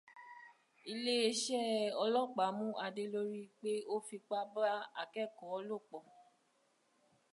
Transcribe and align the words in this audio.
Iléeṣẹ 0.91 1.63
ọlọpàá 2.03 2.47
mú 2.57 2.67
Adé 2.85 3.03
lorí 3.13 3.41
pé 3.59 3.71
o 3.93 3.95
fipá 4.07 4.39
bá 4.53 4.69
akẹkọọ 5.01 5.55
lò 5.69 5.77
pọ. 5.89 5.99